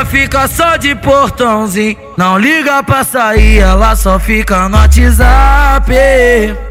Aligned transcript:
Ela 0.00 0.08
fica 0.08 0.48
só 0.48 0.78
de 0.78 0.94
portãozinho, 0.94 1.94
não 2.16 2.38
liga 2.38 2.82
pra 2.82 3.04
sair, 3.04 3.58
ela 3.58 3.94
só 3.94 4.18
fica 4.18 4.66
no 4.66 4.78
WhatsApp. 4.78 5.92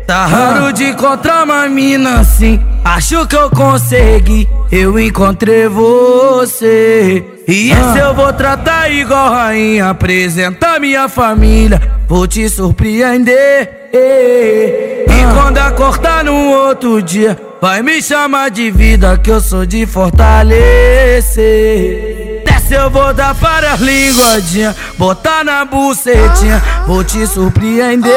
Tá 0.08 0.25
raro 0.25 0.74
de 0.74 0.86
encontrar 0.86 1.44
uma 1.44 1.70
mina 1.70 2.21
assim, 2.21 2.60
acho 2.84 3.28
que 3.28 3.36
eu 3.36 3.52
consegui, 3.52 4.50
eu 4.71 5.00
encontrei 5.00 5.68
você. 5.68 7.23
E 7.47 7.70
esse 7.70 8.00
eu 8.00 8.15
vou 8.15 8.34
tratar 8.34 8.92
igual 8.92 9.31
rainha, 9.31 9.91
apresentar 9.91 10.79
minha 10.79 11.07
família, 11.07 11.79
vou 12.07 12.25
te 12.25 12.49
surpreender. 12.49 13.91
E 13.93 15.05
quando 15.35 15.59
acordar 15.59 16.23
no 16.23 16.34
outro 16.34 16.99
dia, 16.99 17.39
vai 17.61 17.84
me 17.84 18.02
chamar 18.02 18.49
de 18.49 18.71
vida 18.71 19.20
que 19.20 19.30
eu 19.30 19.39
sou 19.39 19.67
de 19.67 19.85
fortalecer. 19.85 22.28
Desce 22.70 22.76
eu 22.76 22.90
vou 22.90 23.13
dar 23.13 23.34
para 23.36 23.73
as 23.73 23.80
linguadinhas, 23.80 24.76
botar 24.98 25.43
na 25.43 25.66
bucetinha, 25.66 26.63
vou 26.85 27.03
te 27.03 27.26
surpreender. 27.26 28.12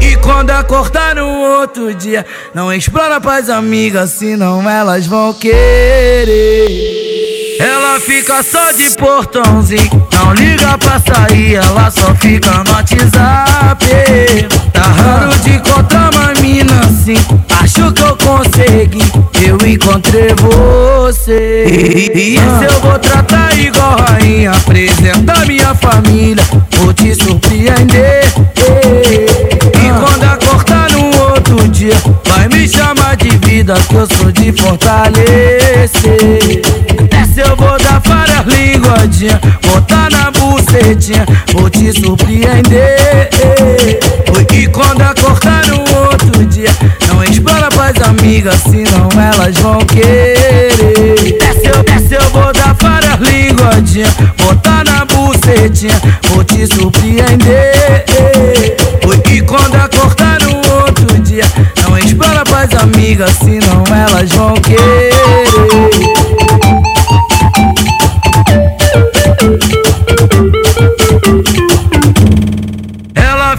E 0.00 0.16
quando 0.16 0.50
acordar 0.50 1.14
no 1.14 1.26
outro 1.26 1.94
dia, 1.94 2.26
não 2.54 2.70
explora 2.72 3.18
pras 3.20 3.48
amigas, 3.48 4.10
senão 4.10 4.68
elas 4.68 5.06
vão 5.06 5.32
querer. 5.32 6.66
Ela 7.58 7.98
fica 8.00 8.42
só 8.42 8.72
de 8.72 8.90
portãozinho, 8.90 10.06
não 10.12 10.34
liga 10.34 10.76
pra 10.76 11.00
sair, 11.00 11.54
ela 11.54 11.90
só 11.90 12.14
fica 12.16 12.50
no 12.50 12.70
WhatsApp. 12.70 13.86
Tá 14.72 14.82
raro 14.82 15.38
de 15.38 15.50
encontrar 15.54 16.12
uma 16.12 16.34
mina 16.40 16.80
assim, 16.80 17.16
acho 17.62 17.90
que 17.92 18.02
eu 18.02 18.16
consegui, 18.16 19.10
eu 19.46 19.56
encontrei 19.66 20.34
você. 20.34 21.64
E 22.14 22.36
esse 22.36 22.74
eu 22.74 22.80
vou 22.80 22.98
tratar 22.98 23.56
igual 23.58 23.96
rainha, 23.98 24.52
apresentar 24.52 25.46
minha 25.46 25.74
família, 25.74 26.44
vou 26.78 26.92
te 26.92 27.14
surpreender. 27.14 28.24
E 29.74 29.90
quando 30.00 30.24
acordar 30.24 30.90
no 30.90 31.06
outro 31.30 31.68
dia, 31.68 31.96
vai 32.26 32.48
me 32.48 32.68
chamar 32.68 33.16
de 33.16 33.30
vida, 33.46 33.74
que 33.88 33.94
eu 33.94 34.06
sou 34.16 34.30
de 34.32 34.52
fortalecer 34.52 36.62
eu 37.36 37.56
vou 37.56 37.76
dar 37.78 38.00
várias 38.00 38.46
linguadinhas, 38.46 39.40
botar 39.66 40.08
na 40.10 40.30
bucetinha, 40.30 41.26
vou 41.52 41.68
te 41.68 41.92
surpreender. 41.92 43.33
Amigas, 48.24 48.62
senão 48.62 49.08
elas 49.20 49.54
vão 49.58 49.78
querer. 49.80 51.36
Desce 51.38 51.66
eu, 51.66 51.82
desce 51.82 52.14
eu 52.14 52.30
vou 52.30 52.52
dar 52.54 52.74
várias 52.80 53.20
linguadinhas, 53.20 54.14
botar 54.38 54.82
na 54.84 55.04
bucetinha, 55.04 56.00
vou 56.30 56.42
te 56.42 56.66
surpreender. 56.66 57.74
E 59.30 59.42
quando 59.42 59.74
acordar 59.74 60.40
no 60.40 60.56
outro 60.56 61.18
dia, 61.20 61.44
não 61.82 61.98
explora 61.98 62.44
pras 62.44 62.72
amigas, 62.82 63.36
senão 63.36 63.84
elas 63.94 64.30
vão 64.30 64.54
querer. 64.54 65.23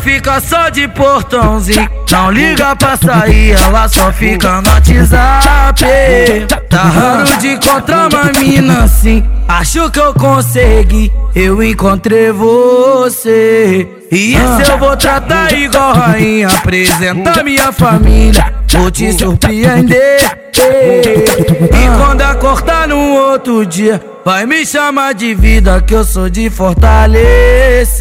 Fica 0.06 0.40
só 0.40 0.70
de 0.70 0.88
portãozinho. 0.88 1.90
Não 2.12 2.30
liga 2.30 2.76
pra 2.76 2.96
sair, 2.96 3.54
ela 3.60 3.90
só 3.90 4.14
fica 4.14 4.62
no 4.62 4.70
WhatsApp. 4.70 6.46
Tá 6.70 6.84
raro 6.84 7.38
de 7.40 7.48
encontrar 7.54 8.08
uma 8.14 8.32
mina 8.40 8.84
assim. 8.84 9.24
Acho 9.48 9.90
que 9.90 10.00
eu 10.00 10.14
consegui, 10.14 11.12
eu 11.34 11.64
encontrei 11.64 12.32
você. 12.32 13.88
E 14.12 14.36
esse 14.36 14.72
eu 14.72 14.78
vou 14.78 14.96
tratar 14.96 15.52
igual 15.52 15.96
rainha. 15.96 16.50
Apresentar 16.50 17.44
minha 17.44 17.72
família, 17.72 18.54
vou 18.72 18.92
te 18.92 19.12
surpreender. 19.12 20.20
E 20.54 21.98
quando 21.98 22.22
acordar 22.22 22.88
no 22.88 23.00
outro 23.16 23.66
dia, 23.66 24.00
vai 24.24 24.46
me 24.46 24.64
chamar 24.66 25.16
de 25.16 25.34
vida 25.34 25.82
que 25.82 25.96
eu 25.96 26.04
sou 26.04 26.30
de 26.30 26.48
fortalecer 26.50 27.96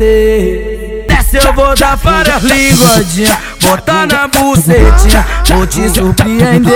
eu 1.37 1.53
vou 1.53 1.75
dar 1.75 1.97
várias 1.97 2.43
linguadinhas, 2.43 3.37
botar 3.61 4.07
na 4.07 4.29
bucetinha, 4.29 5.27
vou 5.49 5.67
te 5.67 5.89
surpreender. 5.89 6.73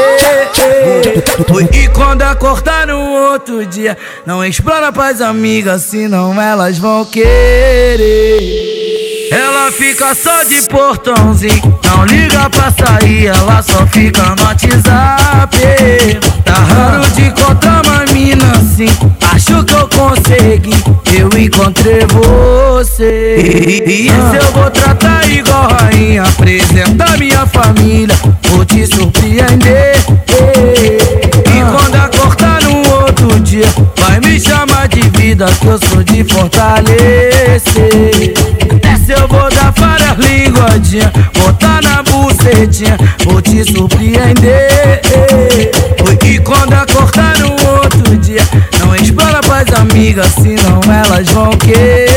E 1.73 1.89
quando 1.89 2.23
acordar 2.23 2.87
no 2.87 2.99
outro 2.99 3.65
dia, 3.67 3.97
não 4.27 4.45
explora 4.45 4.93
pras 4.93 5.21
amigas, 5.21 5.83
senão 5.83 6.41
elas 6.41 6.79
vão 6.79 7.05
querer. 7.05 7.29
Ela 9.31 9.71
fica 9.71 10.15
só 10.15 10.43
de 10.43 10.63
portãozinho, 10.63 11.79
não 11.85 12.05
liga 12.07 12.49
pra 12.51 12.73
sair, 12.73 13.27
ela 13.27 13.63
só 13.63 13.87
fica 13.87 14.23
no 14.23 14.43
WhatsApp. 14.43 16.19
Tá 16.45 16.55
raro 16.55 17.11
de 17.11 17.23
encontrar 17.27 17.85
uma 17.85 18.05
mina 18.13 18.53
assim, 18.53 18.89
acho 19.33 19.63
que 19.65 19.75
eu 19.75 19.89
consegui, 19.89 20.75
eu 21.19 21.29
encontrei 21.39 22.07
você. 22.07 22.58
E 22.81 24.06
esse 24.06 24.37
eu 24.41 24.53
vou 24.53 24.71
tratar 24.71 25.28
igual 25.28 25.69
rainha, 25.69 26.22
apresentar 26.22 27.19
minha 27.19 27.44
família, 27.47 28.15
vou 28.50 28.65
te 28.65 28.87
surpreender. 28.87 29.97
E 31.44 31.72
quando 31.72 31.97
acordar 31.97 32.62
no 32.62 32.88
outro 33.03 33.41
dia, 33.41 33.67
vai 33.97 34.21
me 34.21 34.38
chamar 34.38 34.87
de 34.87 35.00
vida, 35.19 35.47
que 35.61 35.67
eu 35.67 35.78
sou 35.88 36.05
de 36.05 36.22
fortalecer 36.22 37.99
eu 39.11 39.27
vou 39.27 39.49
dar 39.50 39.72
várias 39.77 40.17
linguadinhas, 40.19 41.11
botar 41.34 41.81
na 41.83 42.03
bucetinha, 42.03 42.97
vou 43.25 43.41
te 43.41 43.65
surpreender. 43.65 45.00
E 46.25 46.38
quando 46.41 46.75
acordar 46.75 47.38
no 47.38 47.53
outro 47.53 48.17
dia, 48.19 48.43
não 48.81 48.94
explora 48.94 49.41
pras 49.41 49.72
amigas, 49.81 50.33
senão 50.34 50.81
elas 50.93 51.27
vão 51.28 51.50
querer. 51.53 52.08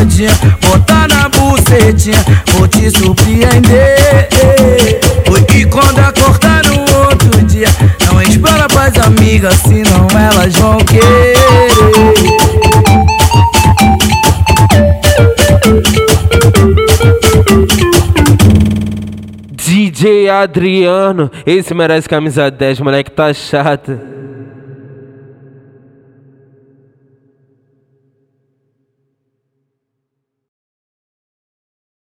Linguadinhas, 0.00 0.38
botar 0.62 1.08
na 1.08 1.28
bucetinha, 1.28 2.24
vou 2.52 2.66
te 2.66 2.90
surpreender. 2.90 3.98
E 5.54 5.64
quando 5.66 5.98
acordar 5.98 6.62
no 6.64 6.80
outro 7.04 7.42
dia, 7.44 7.68
não 8.06 8.20
explora 8.22 8.66
pras 8.68 8.96
amigas, 8.98 9.54
senão 9.56 10.06
elas 10.18 10.54
vão 10.54 10.78
querer. 10.78 11.36
DJ 19.56 20.30
Adriano, 20.30 21.30
esse 21.44 21.74
merece 21.74 22.08
camisa 22.08 22.50
10, 22.50 22.80
moleque 22.80 23.10
tá 23.10 23.32
chato. 23.32 24.19